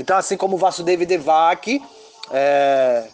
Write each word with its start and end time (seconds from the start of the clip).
Então, 0.00 0.16
assim 0.16 0.34
como 0.34 0.56
Vasudeva 0.56 1.02
e 1.02 1.06
Devaki 1.06 1.82
é, 2.32 3.04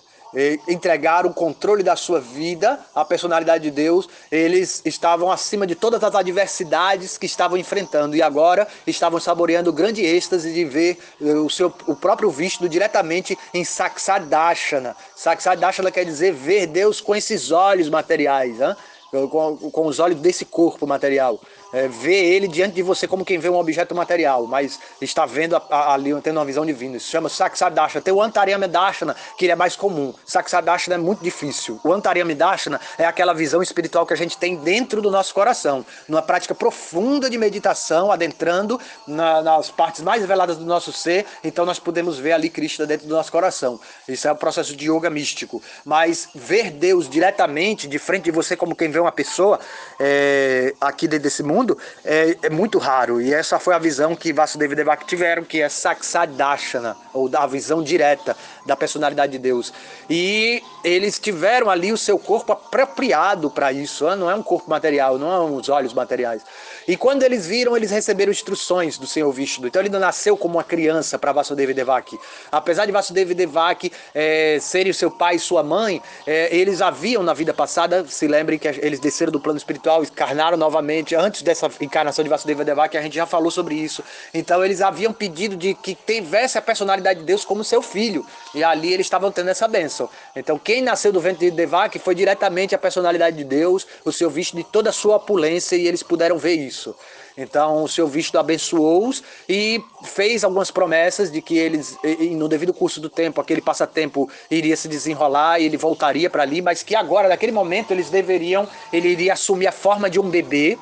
entregaram 0.68 1.30
o 1.30 1.34
controle 1.34 1.82
da 1.82 1.96
sua 1.96 2.20
vida 2.20 2.78
à 2.94 3.04
personalidade 3.04 3.64
de 3.64 3.72
Deus, 3.72 4.08
eles 4.30 4.82
estavam 4.84 5.32
acima 5.32 5.66
de 5.66 5.74
todas 5.74 6.04
as 6.04 6.14
adversidades 6.14 7.18
que 7.18 7.26
estavam 7.26 7.58
enfrentando 7.58 8.14
e 8.14 8.22
agora 8.22 8.68
estavam 8.86 9.18
saboreando 9.18 9.70
o 9.70 9.72
grande 9.72 10.04
êxtase 10.04 10.54
de 10.54 10.64
ver 10.64 10.96
eh, 11.20 11.34
o, 11.34 11.50
seu, 11.50 11.74
o 11.88 11.96
próprio 11.96 12.30
visto 12.30 12.68
diretamente 12.68 13.36
em 13.52 13.64
Saksadashana. 13.64 14.94
Saksadashana 15.16 15.90
quer 15.90 16.04
dizer 16.04 16.32
ver 16.32 16.68
Deus 16.68 17.00
com 17.00 17.16
esses 17.16 17.50
olhos 17.50 17.88
materiais, 17.88 18.60
hein? 18.60 18.76
com, 19.10 19.56
com 19.56 19.86
os 19.86 19.98
olhos 19.98 20.20
desse 20.20 20.44
corpo 20.44 20.86
material 20.86 21.40
é, 21.72 21.88
vê 21.88 22.14
ele 22.14 22.48
diante 22.48 22.74
de 22.74 22.82
você 22.82 23.06
como 23.06 23.24
quem 23.24 23.38
vê 23.38 23.48
um 23.48 23.56
objeto 23.56 23.94
material, 23.94 24.46
mas 24.46 24.78
está 25.00 25.26
vendo 25.26 25.60
ali, 25.70 26.14
tendo 26.22 26.38
uma 26.38 26.44
visão 26.44 26.64
divina. 26.64 26.96
Isso 26.96 27.10
chama 27.10 27.28
Saksadashana. 27.28 28.02
Tem 28.02 28.12
o 28.12 28.22
Antaryamidashana, 28.22 29.16
que 29.36 29.44
ele 29.44 29.52
é 29.52 29.56
mais 29.56 29.76
comum. 29.76 30.14
Saksadashana 30.24 30.94
é 30.94 30.98
muito 30.98 31.22
difícil. 31.22 31.80
O 31.84 31.92
Antaryamidashana 31.92 32.80
é 32.98 33.04
aquela 33.04 33.32
visão 33.32 33.62
espiritual 33.62 34.06
que 34.06 34.12
a 34.12 34.16
gente 34.16 34.36
tem 34.36 34.56
dentro 34.56 35.00
do 35.02 35.10
nosso 35.10 35.34
coração, 35.34 35.84
numa 36.08 36.22
prática 36.22 36.54
profunda 36.54 37.28
de 37.30 37.38
meditação, 37.38 38.10
adentrando 38.12 38.80
na, 39.06 39.42
nas 39.42 39.70
partes 39.70 40.02
mais 40.02 40.24
veladas 40.24 40.56
do 40.56 40.64
nosso 40.64 40.92
ser, 40.92 41.26
então 41.42 41.64
nós 41.64 41.78
podemos 41.78 42.18
ver 42.18 42.32
ali 42.32 42.50
Krishna 42.50 42.86
dentro 42.86 43.06
do 43.06 43.14
nosso 43.14 43.32
coração. 43.32 43.80
Isso 44.06 44.28
é 44.28 44.32
o 44.32 44.36
processo 44.36 44.76
de 44.76 44.90
yoga 44.90 45.08
místico. 45.08 45.62
Mas 45.84 46.28
ver 46.34 46.70
Deus 46.70 47.08
diretamente, 47.08 47.88
de 47.88 47.98
frente 47.98 48.24
de 48.24 48.30
você, 48.30 48.56
como 48.56 48.74
quem 48.74 48.90
vê 48.90 48.98
uma 48.98 49.12
pessoa, 49.12 49.58
é, 49.98 50.74
aqui 50.80 51.08
dentro 51.08 51.24
desse 51.24 51.42
mundo, 51.42 51.65
mundo 51.66 51.78
é, 52.04 52.36
é, 52.42 52.50
muito 52.50 52.78
raro. 52.78 53.20
E 53.20 53.34
essa 53.34 53.58
foi 53.58 53.74
a 53.74 53.78
visão 53.78 54.14
que 54.14 54.32
Vasudeva 54.32 54.72
e 54.72 54.76
Devaki 54.76 55.04
tiveram, 55.06 55.42
que 55.42 55.60
é 55.60 55.68
Saksadashana, 55.68 56.96
ou 57.12 57.28
da 57.28 57.44
visão 57.46 57.82
direta 57.82 58.36
da 58.64 58.76
personalidade 58.76 59.32
de 59.32 59.38
Deus. 59.38 59.72
E 60.08 60.62
eles 60.84 61.18
tiveram 61.18 61.68
ali 61.68 61.92
o 61.92 61.96
seu 61.96 62.18
corpo 62.18 62.52
apropriado 62.52 63.50
para 63.50 63.72
isso. 63.72 64.04
Né? 64.06 64.16
Não 64.16 64.30
é 64.30 64.34
um 64.34 64.42
corpo 64.42 64.70
material, 64.70 65.18
não 65.18 65.32
é 65.32 65.50
os 65.50 65.68
olhos 65.68 65.92
materiais. 65.92 66.42
E 66.86 66.96
quando 66.96 67.24
eles 67.24 67.46
viram, 67.46 67.76
eles 67.76 67.90
receberam 67.90 68.30
instruções 68.30 68.98
do 68.98 69.06
Senhor 69.06 69.30
Vishnu. 69.32 69.66
Então 69.66 69.82
ele 69.82 69.88
nasceu 69.88 70.36
como 70.36 70.54
uma 70.54 70.64
criança 70.64 71.18
para 71.18 71.32
Vasudeva 71.32 71.72
e 71.72 71.74
Devaki. 71.74 72.18
Apesar 72.52 72.86
de 72.86 72.92
Vasudeva 72.92 73.32
e 73.32 73.34
Devaki 73.34 73.92
é, 74.14 74.58
serem 74.60 74.92
seu 74.92 75.10
pai 75.10 75.36
e 75.36 75.38
sua 75.38 75.62
mãe, 75.62 76.00
é, 76.26 76.54
eles 76.54 76.80
haviam 76.80 77.22
na 77.22 77.34
vida 77.34 77.52
passada, 77.52 78.06
se 78.06 78.28
lembrem 78.28 78.58
que 78.58 78.68
eles 78.68 79.00
desceram 79.00 79.32
do 79.32 79.40
plano 79.40 79.56
espiritual, 79.56 80.02
encarnaram 80.02 80.56
novamente 80.56 81.14
antes 81.14 81.42
dessa 81.46 81.70
encarnação 81.80 82.22
de 82.22 82.28
Vasudeva 82.28 82.64
Devaki, 82.64 82.98
a 82.98 83.02
gente 83.02 83.14
já 83.14 83.24
falou 83.24 83.50
sobre 83.50 83.74
isso. 83.74 84.04
Então 84.34 84.64
eles 84.64 84.82
haviam 84.82 85.12
pedido 85.12 85.56
de 85.56 85.74
que 85.74 85.94
tivesse 85.94 86.58
a 86.58 86.62
personalidade 86.62 87.20
de 87.20 87.26
Deus 87.26 87.44
como 87.44 87.64
seu 87.64 87.80
filho. 87.80 88.26
E 88.54 88.62
ali 88.62 88.92
eles 88.92 89.06
estavam 89.06 89.32
tendo 89.32 89.48
essa 89.48 89.66
bênção. 89.66 90.10
Então 90.34 90.58
quem 90.58 90.82
nasceu 90.82 91.12
do 91.12 91.20
ventre 91.20 91.50
de 91.50 91.56
Devaki 91.56 91.98
foi 91.98 92.14
diretamente 92.14 92.74
a 92.74 92.78
personalidade 92.78 93.36
de 93.36 93.44
Deus, 93.44 93.86
o 94.04 94.12
seu 94.12 94.28
visto 94.28 94.56
de 94.56 94.64
toda 94.64 94.90
a 94.90 94.92
sua 94.92 95.16
opulência 95.16 95.76
e 95.76 95.86
eles 95.86 96.02
puderam 96.02 96.36
ver 96.36 96.54
isso. 96.54 96.94
Então 97.38 97.84
o 97.84 97.88
seu 97.88 98.06
visto 98.06 98.38
abençoou-os 98.38 99.22
e 99.46 99.78
fez 100.04 100.42
algumas 100.42 100.70
promessas 100.70 101.30
de 101.30 101.42
que 101.42 101.58
eles, 101.58 101.96
no 102.32 102.48
devido 102.48 102.72
curso 102.72 102.98
do 102.98 103.10
tempo, 103.10 103.40
aquele 103.40 103.60
passatempo 103.60 104.28
iria 104.50 104.74
se 104.74 104.88
desenrolar 104.88 105.60
e 105.60 105.66
ele 105.66 105.76
voltaria 105.76 106.30
para 106.30 106.42
ali, 106.42 106.62
mas 106.62 106.82
que 106.82 106.94
agora, 106.94 107.28
naquele 107.28 107.52
momento, 107.52 107.90
eles 107.90 108.08
deveriam, 108.08 108.66
ele 108.90 109.08
iria 109.08 109.34
assumir 109.34 109.66
a 109.66 109.72
forma 109.72 110.08
de 110.08 110.18
um 110.18 110.30
bebê? 110.30 110.78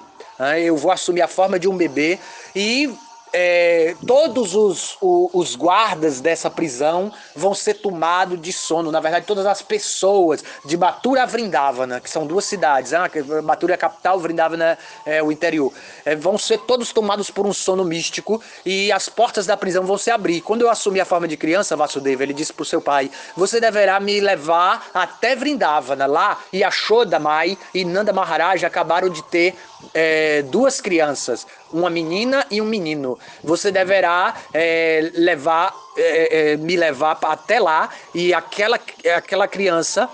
Eu 0.62 0.76
vou 0.76 0.90
assumir 0.90 1.22
a 1.22 1.28
forma 1.28 1.58
de 1.58 1.68
um 1.68 1.76
bebê 1.76 2.18
e 2.54 2.92
é, 3.36 3.96
todos 4.06 4.54
os, 4.54 4.96
os, 5.00 5.56
guardas 5.56 6.20
dessa 6.20 6.48
prisão 6.48 7.12
vão 7.34 7.52
ser 7.52 7.74
tomados 7.74 8.40
de 8.40 8.52
sono. 8.52 8.92
Na 8.92 9.00
verdade, 9.00 9.26
todas 9.26 9.44
as 9.44 9.60
pessoas 9.60 10.44
de 10.64 10.76
Mathura 10.76 11.24
a 11.24 11.26
Vrindavana, 11.26 12.00
que 12.00 12.08
são 12.08 12.28
duas 12.28 12.44
cidades, 12.44 12.92
né? 12.92 13.10
Mathura 13.42 13.72
é 13.72 13.74
a 13.74 13.78
capital, 13.78 14.20
Vrindavana 14.20 14.78
é 15.04 15.20
o 15.20 15.32
interior, 15.32 15.72
é, 16.04 16.14
vão 16.14 16.38
ser 16.38 16.58
todos 16.58 16.92
tomados 16.92 17.28
por 17.28 17.44
um 17.44 17.52
sono 17.52 17.84
místico 17.84 18.40
e 18.64 18.92
as 18.92 19.08
portas 19.08 19.46
da 19.46 19.56
prisão 19.56 19.84
vão 19.84 19.98
se 19.98 20.12
abrir. 20.12 20.40
Quando 20.40 20.60
eu 20.60 20.70
assumi 20.70 21.00
a 21.00 21.04
forma 21.04 21.26
de 21.26 21.36
criança, 21.36 21.74
Vasudeva, 21.74 22.22
ele 22.22 22.32
disse 22.32 22.52
para 22.52 22.62
o 22.62 22.66
seu 22.66 22.80
pai, 22.80 23.10
você 23.36 23.60
deverá 23.60 23.98
me 23.98 24.20
levar 24.20 24.90
até 24.94 25.34
Vrindavana. 25.34 26.06
Lá, 26.06 26.38
Yashoda 26.54 27.18
Mai 27.18 27.58
e 27.74 27.84
Nanda 27.84 28.12
Maharaj 28.12 28.64
acabaram 28.64 29.08
de 29.08 29.24
ter 29.24 29.56
é, 29.92 30.42
duas 30.42 30.80
crianças, 30.80 31.46
uma 31.72 31.90
menina 31.90 32.46
e 32.50 32.60
um 32.60 32.64
menino. 32.64 33.18
Você 33.42 33.70
deverá 33.70 34.34
é, 34.52 35.10
levar, 35.14 35.74
é, 35.96 36.52
é 36.52 36.56
me 36.56 36.76
levar 36.76 37.18
até 37.22 37.58
lá 37.58 37.90
e 38.14 38.32
aquela, 38.32 38.78
aquela 39.16 39.48
criança 39.48 40.08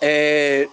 é, 0.00 0.68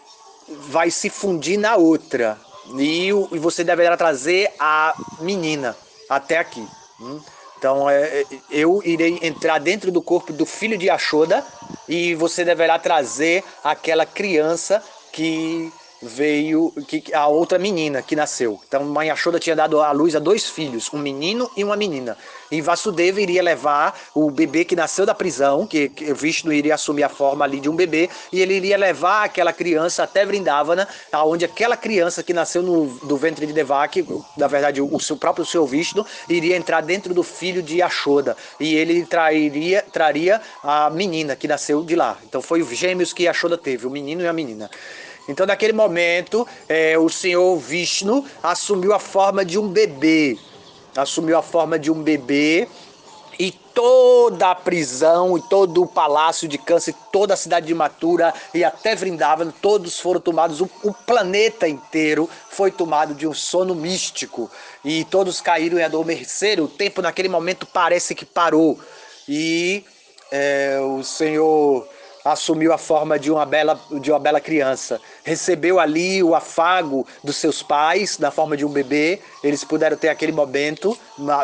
vai 0.48 0.92
se 0.92 1.10
fundir 1.10 1.58
na 1.58 1.76
outra. 1.76 2.38
E, 2.78 3.08
e, 3.10 3.40
você 3.40 3.64
deverá 3.64 3.98
trazer 3.98 4.52
a 4.60 4.94
menina 5.20 5.76
até 6.10 6.38
aqui. 6.38 6.66
Hum? 7.00 7.20
Então 7.58 7.90
é, 7.90 8.26
eu 8.50 8.82
irei 8.84 9.20
entrar 9.22 9.60
dentro 9.60 9.92
do 9.92 10.02
corpo 10.02 10.34
do 10.34 10.46
filho 10.46 10.78
de 10.78 10.90
Ashoda 10.90 11.46
e 11.88 12.16
você 12.16 12.44
deverá 12.44 12.80
trazer 12.80 13.44
aquela 13.64 14.06
criança 14.06 14.84
que 15.12 15.72
veio 16.02 16.74
que, 16.88 17.14
a 17.14 17.28
outra 17.28 17.60
menina 17.60 18.02
que 18.02 18.16
nasceu. 18.16 18.60
Então, 18.68 18.84
mãe 18.84 19.10
Yashoda 19.10 19.40
tinha 19.40 19.56
dado 19.56 19.82
à 19.82 19.92
luz 19.92 20.16
a 20.16 20.20
dois 20.20 20.50
filhos, 20.50 20.90
um 20.94 20.98
menino 20.98 21.50
e 21.56 21.64
uma 21.64 21.76
menina. 21.76 22.18
E 22.52 22.60
Vasudeva 22.62 23.22
iria 23.22 23.42
levar 23.42 23.98
o 24.14 24.30
bebê 24.30 24.66
que 24.66 24.76
nasceu 24.76 25.06
da 25.06 25.14
prisão, 25.14 25.66
que, 25.66 25.90
que 25.90 26.14
Vishnu 26.14 26.52
iria 26.52 26.76
assumir 26.76 27.04
a 27.04 27.10
forma 27.10 27.46
ali 27.46 27.60
de 27.60 27.70
um 27.70 27.76
bebê, 27.76 28.10
e 28.32 28.42
ele 28.42 28.56
iria 28.56 28.78
levar 28.78 29.24
aquela 29.24 29.54
criança 29.54 30.04
até 30.04 30.26
Vrindavana, 30.26 30.88
aonde 31.12 31.46
aquela 31.46 31.78
criança 31.78 32.24
que 32.24 32.34
nasceu 32.34 32.62
no, 32.62 32.88
do 33.06 33.16
ventre 33.16 33.46
de 33.46 33.54
Devaki, 33.54 34.06
na 34.38 34.48
verdade 34.48 34.82
o 34.82 35.00
seu 35.00 35.16
próprio 35.16 35.46
seu 35.46 35.66
Vishnu, 35.66 36.06
iria 36.28 36.58
entrar 36.58 36.82
dentro 36.82 37.14
do 37.14 37.24
filho 37.24 37.62
de 37.62 37.78
Yashoda, 37.78 38.36
e 38.60 38.76
ele 38.76 39.06
trairia, 39.06 39.86
traria 39.92 40.42
a 40.64 40.90
menina 40.90 41.36
que 41.36 41.48
nasceu 41.48 41.84
de 41.84 41.96
lá. 41.96 42.18
Então 42.28 42.42
foi 42.42 42.62
os 42.62 42.70
gêmeos 42.70 43.14
que 43.14 43.24
Yashoda 43.24 43.58
teve, 43.58 43.88
o 43.88 43.90
menino 43.90 44.22
e 44.22 44.28
a 44.28 44.34
menina. 44.34 44.70
Então, 45.28 45.46
naquele 45.46 45.74
momento, 45.74 46.48
é, 46.68 46.98
o 46.98 47.10
senhor 47.10 47.58
Vishnu 47.58 48.26
assumiu 48.42 48.94
a 48.94 49.00
forma 49.00 49.46
de 49.46 49.60
um 49.60 49.68
bebê. 49.68 50.38
Assumiu 50.96 51.38
a 51.38 51.42
forma 51.42 51.80
de 51.80 51.92
um 51.92 52.02
bebê 52.02 52.68
e 53.40 53.52
toda 53.52 54.52
a 54.52 54.56
prisão 54.56 55.38
e 55.38 55.42
todo 55.42 55.82
o 55.82 55.88
palácio 55.88 56.48
de 56.48 56.58
câncer, 56.58 56.94
toda 57.12 57.34
a 57.34 57.38
cidade 57.38 57.66
de 57.66 57.74
Matura 57.74 58.34
e 58.54 58.64
até 58.64 58.96
Vrindavan, 58.96 59.52
todos 59.62 60.00
foram 60.00 60.20
tomados, 60.20 60.62
o, 60.62 60.70
o, 60.84 60.94
planeta 60.94 61.68
inteiro 61.68 62.30
foi 62.50 62.70
tomado 62.70 63.16
de 63.16 63.26
um 63.26 63.34
sono 63.34 63.74
místico 63.74 64.52
e 64.86 65.06
todos 65.06 65.42
caíram 65.42 65.80
em 65.80 65.84
adormecer. 65.84 66.60
O 66.60 66.68
tempo 66.68 67.02
naquele 67.02 67.30
momento 67.30 67.66
parece 67.66 68.14
que 68.14 68.26
parou 68.26 68.78
e 69.28 69.84
é, 70.32 70.80
o 70.80 71.04
Senhor 71.04 71.88
assumiu 72.24 72.74
a 72.74 72.78
forma 72.78 73.18
de 73.18 73.32
uma 73.32 73.46
bela, 73.46 73.80
de 74.00 74.12
uma 74.12 74.20
bela 74.20 74.40
criança. 74.40 75.00
Recebeu 75.24 75.80
ali 75.80 76.24
o 76.24 76.36
afago 76.36 77.06
dos 77.24 77.38
seus 77.38 77.64
pais 77.64 78.18
na 78.20 78.32
forma 78.32 78.56
de 78.56 78.66
um 78.66 78.70
bebê. 78.70 79.20
Eles 79.44 79.64
puderam 79.64 79.98
ter 79.98 80.10
aquele 80.10 80.32
momento 80.32 80.98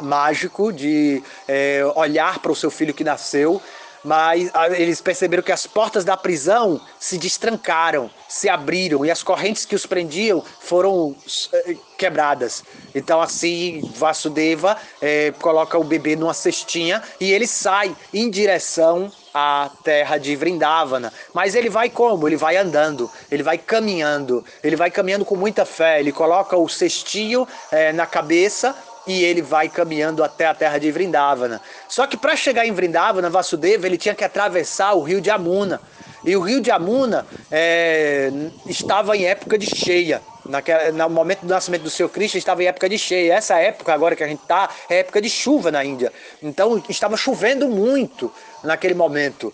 mágico 0.04 0.72
de 0.72 1.22
é, 1.48 1.82
olhar 1.96 2.40
para 2.40 2.52
o 2.52 2.56
seu 2.56 2.72
filho 2.72 2.94
que 2.94 3.04
nasceu. 3.04 3.62
Mas 4.04 4.50
eles 4.78 5.02
perceberam 5.02 5.44
que 5.44 5.52
as 5.52 5.68
portas 5.68 6.06
da 6.06 6.16
prisão 6.16 6.80
se 7.00 7.18
destrancaram, 7.18 8.10
se 8.30 8.48
abriram 8.48 9.04
e 9.04 9.12
as 9.12 9.22
correntes 9.24 9.66
que 9.66 9.76
os 9.76 9.86
prendiam 9.86 10.42
foram 10.62 11.16
é, 11.52 11.76
quebradas. 11.98 12.64
Então 12.96 13.20
assim 13.22 13.82
Vasudeva 13.96 14.78
é, 15.02 15.34
coloca 15.42 15.78
o 15.78 15.84
bebê 15.84 16.16
numa 16.16 16.34
cestinha 16.34 17.04
e 17.20 17.34
ele 17.34 17.48
sai 17.48 17.94
em 18.14 18.30
direção 18.30 19.12
a 19.38 19.70
terra 19.84 20.18
de 20.18 20.36
Vrindavana. 20.36 21.14
Mas 21.34 21.54
ele 21.54 21.70
vai 21.70 21.90
como? 21.90 22.28
Ele 22.28 22.36
vai 22.36 22.58
andando, 22.58 23.10
ele 23.30 23.44
vai 23.44 23.58
caminhando, 23.58 24.44
ele 24.64 24.76
vai 24.76 24.90
caminhando 24.90 25.24
com 25.24 25.36
muita 25.36 25.64
fé. 25.64 26.00
Ele 26.00 26.12
coloca 26.12 26.58
o 26.58 26.68
cestinho 26.68 27.48
é, 27.72 27.94
na 27.94 28.08
cabeça 28.08 28.76
e 29.06 29.24
ele 29.24 29.42
vai 29.42 29.70
caminhando 29.70 30.24
até 30.24 30.48
a 30.48 30.54
terra 30.54 30.78
de 30.78 30.92
Vrindavana. 30.92 31.62
Só 31.88 32.08
que 32.08 32.18
para 32.18 32.36
chegar 32.36 32.66
em 32.66 32.72
Vrindavana, 32.72 33.30
Vasudeva, 33.30 33.86
ele 33.86 33.98
tinha 33.98 34.16
que 34.16 34.24
atravessar 34.24 34.94
o 34.94 35.04
rio 35.04 35.22
de 35.22 35.30
Amuna. 35.30 35.80
E 36.26 36.36
o 36.36 36.42
rio 36.42 36.60
de 36.60 36.72
Amuna 36.72 37.26
é, 37.50 38.32
estava 38.66 39.16
em 39.16 39.26
época 39.26 39.58
de 39.58 39.68
cheia. 39.68 40.22
Naquela, 40.46 40.92
no 40.92 41.10
momento 41.10 41.42
do 41.42 41.50
nascimento 41.50 41.84
do 41.84 41.90
seu 41.90 42.10
Cristo 42.10 42.38
estava 42.38 42.64
em 42.64 42.68
época 42.68 42.90
de 42.90 42.98
cheia. 42.98 43.36
Essa 43.36 43.60
época 43.60 43.94
agora 43.94 44.16
que 44.16 44.24
a 44.24 44.28
gente 44.28 44.42
está 44.42 44.70
é 44.90 45.00
época 45.00 45.22
de 45.22 45.30
chuva 45.30 45.72
na 45.72 45.86
Índia. 45.86 46.12
Então 46.42 46.84
estava 46.90 47.16
chovendo 47.16 47.70
muito 47.70 48.32
naquele 48.64 48.94
momento. 48.94 49.54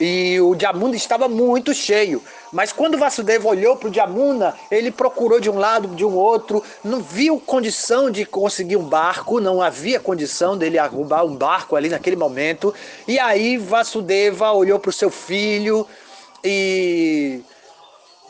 e 0.00 0.40
o 0.40 0.56
Jamuna 0.58 0.96
estava 0.96 1.28
muito 1.28 1.72
cheio. 1.72 2.22
Mas 2.52 2.72
quando 2.72 2.98
Vasudeva 2.98 3.48
olhou 3.48 3.76
para 3.76 3.88
o 3.88 3.94
Jamuna, 3.94 4.54
ele 4.70 4.90
procurou 4.90 5.40
de 5.40 5.50
um 5.50 5.58
lado, 5.58 5.88
de 5.88 6.04
um 6.04 6.14
outro, 6.14 6.62
não 6.82 7.00
viu 7.00 7.40
condição 7.40 8.10
de 8.10 8.24
conseguir 8.24 8.76
um 8.76 8.84
barco, 8.84 9.40
não 9.40 9.62
havia 9.62 10.00
condição 10.00 10.56
dele 10.56 10.78
arrumar 10.78 11.24
um 11.24 11.36
barco 11.36 11.76
ali 11.76 11.88
naquele 11.88 12.16
momento. 12.16 12.74
E 13.06 13.18
aí 13.18 13.56
Vasudeva 13.56 14.52
olhou 14.52 14.78
para 14.78 14.90
o 14.90 14.92
seu 14.92 15.10
filho 15.10 15.86
e 16.42 17.40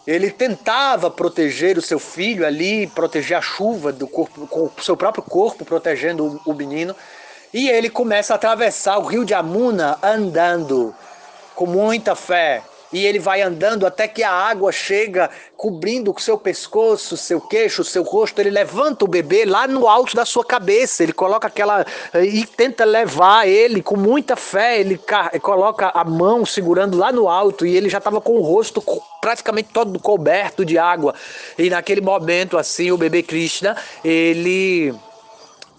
ele 0.07 0.31
tentava 0.31 1.11
proteger 1.11 1.79
o 1.79 1.83
seu 1.83 1.99
filho 1.99 2.47
ali, 2.47 2.87
proteger 2.89 3.39
a 3.39 3.43
chuva 3.43 3.91
do 3.91 4.07
corpo, 4.07 4.47
com 4.47 4.67
o 4.67 4.83
seu 4.83 4.97
próprio 4.97 5.23
corpo, 5.23 5.65
protegendo 5.65 6.41
o 6.45 6.53
menino. 6.53 6.95
E 7.55 7.69
ele 7.69 7.89
começa 7.89 8.35
a 8.35 8.37
atravessar 8.37 8.99
o 8.99 9.05
rio 9.05 9.25
de 9.25 9.33
Amuna 9.33 9.97
andando 10.03 10.93
com 11.55 11.67
muita 11.67 12.17
fé. 12.17 12.65
E 12.93 13.07
ele 13.07 13.21
vai 13.21 13.43
andando 13.43 13.87
até 13.87 14.09
que 14.09 14.25
a 14.25 14.31
água 14.33 14.73
chega 14.73 15.31
cobrindo 15.57 16.13
o 16.13 16.21
seu 16.21 16.37
pescoço, 16.37 17.17
seu 17.17 17.41
queixo, 17.41 17.85
seu 17.85 18.03
rosto. 18.03 18.41
Ele 18.41 18.51
levanta 18.51 19.05
o 19.05 19.09
bebê 19.09 19.45
lá 19.45 19.69
no 19.69 19.87
alto 19.87 20.17
da 20.17 20.25
sua 20.25 20.45
cabeça. 20.45 21.05
Ele 21.05 21.13
coloca 21.13 21.47
aquela. 21.47 21.87
e 22.21 22.45
tenta 22.45 22.85
levar 22.85 23.47
ele 23.47 23.81
com 23.83 23.97
muita 23.97 24.35
fé. 24.35 24.81
Ele 24.81 25.01
coloca 25.41 25.93
a 25.95 26.03
mão 26.03 26.45
segurando 26.45 26.99
lá 26.99 27.13
no 27.13 27.29
alto 27.29 27.65
e 27.65 27.77
ele 27.77 27.89
já 27.89 27.99
estava 27.99 28.21
com 28.21 28.33
o 28.33 28.43
rosto 28.43 28.83
praticamente 29.21 29.69
todo 29.73 30.01
coberto 30.01 30.65
de 30.65 30.77
água. 30.77 31.15
E 31.57 31.71
naquele 31.71 32.01
momento, 32.01 32.59
assim, 32.59 32.91
o 32.91 32.99
bebê 32.99 33.23
Krishna, 33.23 33.77
ele. 34.05 34.93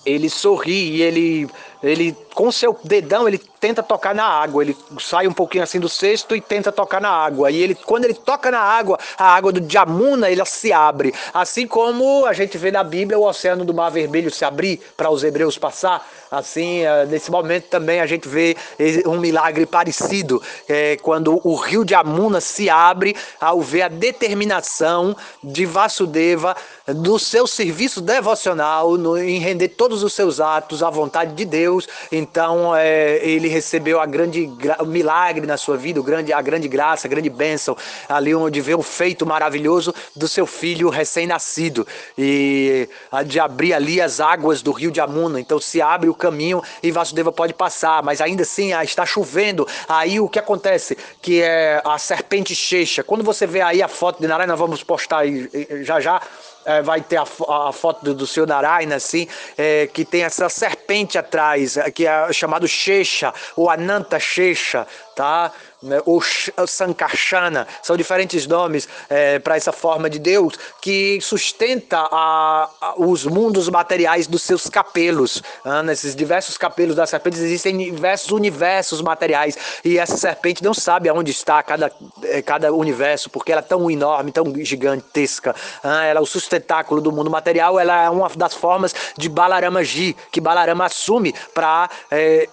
Ele 0.06 0.30
sorri 0.30 0.98
e 0.98 1.02
ele 1.02 1.50
ele 1.81 2.16
com 2.36 2.52
seu 2.52 2.78
dedão 2.84 3.28
ele 3.28 3.40
tenta 3.60 3.82
tocar 3.82 4.14
na 4.14 4.26
água, 4.26 4.62
ele 4.62 4.78
sai 5.00 5.26
um 5.26 5.34
pouquinho 5.34 5.64
assim 5.64 5.80
do 5.80 5.90
cesto 5.90 6.36
e 6.36 6.42
tenta 6.42 6.72
tocar 6.72 7.02
na 7.02 7.10
água. 7.10 7.50
E 7.50 7.58
ele 7.58 7.74
quando 7.74 8.06
ele 8.06 8.14
toca 8.14 8.52
na 8.52 8.60
água, 8.60 9.00
a 9.18 9.34
água 9.34 9.52
do 9.52 9.72
Jamuna, 9.72 10.30
ela 10.30 10.46
se 10.46 10.72
abre, 10.72 11.14
assim 11.34 11.66
como 11.66 12.26
a 12.26 12.34
gente 12.34 12.58
vê 12.58 12.70
na 12.70 12.84
Bíblia 12.84 13.18
o 13.18 13.26
oceano 13.26 13.64
do 13.64 13.74
Mar 13.74 13.90
Vermelho 13.90 14.30
se 14.30 14.44
abrir 14.44 14.80
para 14.96 15.10
os 15.10 15.24
hebreus 15.24 15.58
passar. 15.58 16.06
Assim, 16.30 16.82
eh, 16.82 17.06
nesse 17.06 17.32
momento 17.32 17.66
também 17.66 18.02
a 18.02 18.06
gente 18.06 18.28
vê 18.28 18.58
um 19.06 19.18
milagre 19.18 19.66
parecido, 19.66 20.42
é, 20.68 20.98
quando 20.98 21.40
o 21.48 21.56
rio 21.56 21.86
de 21.86 21.96
Amuna 21.96 22.42
se 22.42 22.70
abre 22.70 23.16
ao 23.40 23.62
ver 23.62 23.84
a 23.84 23.88
determinação 23.88 25.16
de 25.42 25.66
Vasudeva 25.66 26.56
do 26.88 27.18
seu 27.18 27.48
serviço 27.48 28.02
devocional 28.02 28.98
no, 28.98 29.18
em 29.18 29.40
render 29.40 29.70
todos 29.70 30.04
os 30.04 30.14
seus 30.14 30.42
atos 30.42 30.84
à 30.84 30.90
vontade 30.90 31.34
de 31.34 31.46
Deus. 31.46 31.88
Então 32.25 32.75
é, 32.75 33.19
ele 33.24 33.48
recebeu 33.48 34.01
a 34.01 34.06
grande 34.07 34.51
o 34.80 34.86
milagre 34.86 35.45
na 35.45 35.57
sua 35.57 35.77
vida, 35.77 36.00
o 36.00 36.04
grande, 36.04 36.33
a 36.33 36.42
grande 36.42 36.68
graça, 36.68 37.07
a 37.07 37.10
grande 37.10 37.30
bênção, 37.30 37.77
ali 38.10 38.33
onde 38.33 38.60
vê 38.62 38.74
um 38.74 38.81
feito 38.81 39.27
maravilhoso 39.27 39.94
do 40.16 40.27
seu 40.27 40.48
filho 40.48 40.89
recém-nascido 40.89 41.88
e 42.18 42.89
de 43.27 43.39
abrir 43.39 43.74
ali 43.74 44.01
as 44.01 44.19
águas 44.19 44.63
do 44.63 44.72
rio 44.72 44.92
de 44.92 45.00
Amuna. 45.00 45.39
Então 45.39 45.60
se 45.60 45.80
abre 45.81 46.10
o 46.10 46.16
caminho 46.16 46.63
e 46.81 46.89
Vasudeva 46.89 47.31
pode 47.31 47.54
passar, 47.54 48.01
mas 48.01 48.19
ainda 48.22 48.42
assim 48.42 48.74
ah, 48.74 48.83
está 48.83 49.06
chovendo. 49.06 49.68
Aí 49.88 50.19
o 50.19 50.27
que 50.27 50.39
acontece? 50.39 50.98
Que 51.22 51.44
é 51.44 51.80
a 51.86 52.00
serpente 52.00 52.56
checha. 52.56 53.04
Quando 53.04 53.24
você 53.24 53.45
vê 53.45 53.62
aí 53.62 53.83
a 53.83 53.88
foto 53.88 54.19
de 54.19 54.27
Narayana, 54.27 54.56
vamos 54.56 54.83
postar 54.83 55.19
aí 55.19 55.48
já 55.83 56.00
já 56.00 56.19
é, 56.66 56.82
vai 56.82 57.02
ter 57.02 57.18
a, 57.18 57.24
a 57.24 57.72
foto 57.72 58.04
do, 58.04 58.14
do 58.14 58.28
senhor 58.28 58.48
Narayana, 58.48 58.96
assim, 58.96 59.28
é, 59.58 59.88
que 59.88 60.04
tem 60.04 60.24
essa 60.24 60.50
serpente 60.50 61.18
atrás, 61.18 61.78
que 61.94 62.08
é 62.08 62.34
chamado 62.34 62.68
Shesha, 62.68 63.34
ou 63.56 63.70
Ananta 63.70 64.20
Shesha, 64.20 64.88
tá? 65.16 65.52
Né, 65.82 66.02
ou 66.06 66.22
Sankarsana, 66.68 67.68
são 67.82 67.96
diferentes 67.96 68.46
nomes 68.48 68.90
é, 69.10 69.40
para 69.40 69.56
essa 69.56 69.72
forma 69.72 70.10
de 70.10 70.20
Deus 70.20 70.56
que 70.82 71.20
sustenta 71.22 72.00
a, 72.12 72.70
a, 72.82 72.96
os 72.98 73.24
mundos 73.26 73.70
materiais 73.70 74.28
dos 74.28 74.42
seus 74.42 74.68
capelos. 74.68 75.42
Ah, 75.64 75.84
nesses 75.84 76.16
diversos 76.16 76.58
capelos 76.58 76.96
das 76.96 77.10
serpentes 77.10 77.40
existem 77.40 77.78
diversos 77.78 78.32
universos 78.32 79.02
materiais 79.02 79.58
e 79.84 79.98
essa 79.98 80.18
serpente 80.18 80.64
não 80.64 80.74
sabe 80.74 81.08
aonde 81.08 81.32
está 81.32 81.62
cada, 81.62 81.92
é, 82.24 82.42
cada 82.42 82.74
universo 82.74 83.30
porque 83.30 83.52
ela 83.52 83.62
é 83.62 83.64
tão 83.64 83.90
enorme, 83.90 84.32
tão 84.32 84.46
gigantesca. 84.58 85.56
Ah, 85.84 86.04
ela 86.04 86.20
é 86.20 86.24
o 86.24 86.26
sustentáculo 86.26 87.00
do 87.00 87.12
mundo 87.12 87.30
material, 87.30 87.80
ela 87.80 88.04
é 88.04 88.10
uma 88.10 88.30
das 88.36 88.54
formas 88.54 88.94
de 89.18 89.30
Balarama 89.30 89.84
Ji, 89.84 90.16
que 90.32 90.42
Balarama 90.42 90.86
assume 90.86 91.34
para 91.54 91.90
é, 92.10 92.50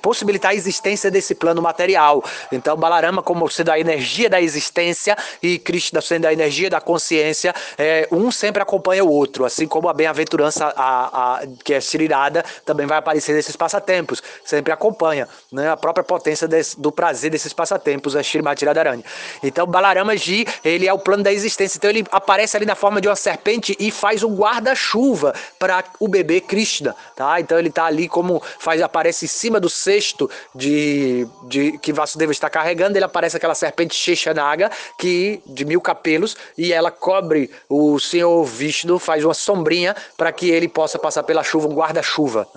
possibilitar 0.00 0.52
a 0.52 0.54
existência 0.54 1.10
desse 1.10 1.34
plano 1.34 1.60
material. 1.60 2.22
Então, 2.50 2.76
Balarama, 2.76 3.22
como 3.22 3.48
sendo 3.48 3.70
a 3.70 3.78
energia 3.78 4.28
da 4.28 4.40
existência 4.40 5.16
e 5.42 5.58
Krishna 5.58 6.00
sendo 6.00 6.26
a 6.26 6.32
energia 6.32 6.70
da 6.70 6.80
consciência, 6.80 7.54
é, 7.78 8.08
um 8.10 8.30
sempre 8.30 8.62
acompanha 8.62 9.04
o 9.04 9.10
outro, 9.10 9.44
assim 9.44 9.66
como 9.66 9.88
a 9.88 9.92
bem-aventurança, 9.92 10.72
a, 10.76 11.38
a, 11.38 11.46
que 11.64 11.74
é 11.74 11.80
Srirada, 11.80 12.44
também 12.64 12.86
vai 12.86 12.98
aparecer 12.98 13.34
nesses 13.34 13.56
passatempos, 13.56 14.22
sempre 14.44 14.72
acompanha 14.72 15.28
né, 15.52 15.70
a 15.70 15.76
própria 15.76 16.04
potência 16.04 16.46
desse, 16.46 16.80
do 16.80 16.92
prazer 16.92 17.30
desses 17.30 17.52
passatempos, 17.52 18.16
a 18.16 18.20
Srimati 18.20 18.64
Radharani. 18.64 19.04
Então, 19.42 19.66
Balarama 19.66 20.16
Ji, 20.16 20.46
ele 20.64 20.86
é 20.86 20.92
o 20.92 20.98
plano 20.98 21.22
da 21.22 21.32
existência, 21.32 21.78
então 21.78 21.90
ele 21.90 22.04
aparece 22.10 22.56
ali 22.56 22.66
na 22.66 22.74
forma 22.74 23.00
de 23.00 23.08
uma 23.08 23.16
serpente 23.16 23.76
e 23.78 23.90
faz 23.90 24.22
um 24.22 24.34
guarda-chuva 24.34 25.34
para 25.58 25.84
o 25.98 26.08
bebê 26.08 26.40
Krishna, 26.40 26.94
tá? 27.16 27.40
Então 27.40 27.58
ele 27.58 27.68
está 27.68 27.86
ali 27.86 28.08
como 28.08 28.42
faz 28.58 28.80
aparece 28.80 29.26
cima 29.44 29.60
do 29.60 29.68
cesto 29.68 30.30
de, 30.54 31.28
de 31.42 31.76
que 31.78 31.92
Vasudeva 31.92 32.32
está 32.32 32.48
carregando, 32.48 32.96
ele 32.96 33.04
aparece 33.04 33.36
aquela 33.36 33.54
serpente 33.54 33.94
Sheshanaga, 33.94 34.70
que 34.98 35.42
de 35.44 35.66
mil 35.66 35.82
capelos, 35.82 36.34
e 36.56 36.72
ela 36.72 36.90
cobre 36.90 37.50
o 37.68 38.00
senhor 38.00 38.42
Vishnu, 38.44 38.98
faz 38.98 39.22
uma 39.22 39.34
sombrinha 39.34 39.94
para 40.16 40.32
que 40.32 40.48
ele 40.48 40.66
possa 40.66 40.98
passar 40.98 41.24
pela 41.24 41.44
chuva, 41.44 41.68
um 41.68 41.74
guarda-chuva. 41.74 42.48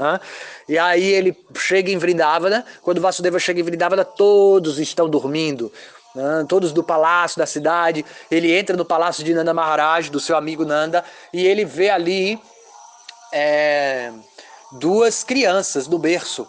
E 0.70 0.78
aí 0.78 1.04
ele 1.04 1.38
chega 1.58 1.92
em 1.92 1.98
Vrindavana, 1.98 2.66
quando 2.82 3.02
Vasudeva 3.02 3.38
chega 3.38 3.60
em 3.60 3.64
Vrindavana, 3.64 4.06
todos 4.06 4.80
estão 4.80 5.10
dormindo, 5.10 5.70
todos 6.48 6.72
do 6.72 6.82
palácio 6.82 7.38
da 7.38 7.46
cidade. 7.46 8.06
Ele 8.32 8.58
entra 8.58 8.78
no 8.78 8.86
palácio 8.86 9.26
de 9.26 9.34
Nanda 9.34 9.54
Maharaj, 9.54 10.10
do 10.10 10.22
seu 10.22 10.38
amigo 10.38 10.64
Nanda, 10.64 11.04
e 11.34 11.46
ele 11.46 11.66
vê 11.66 11.90
ali 11.90 12.40
é, 13.34 14.10
duas 14.72 15.26
crianças 15.26 15.86
no 15.86 16.00
berço 16.00 16.48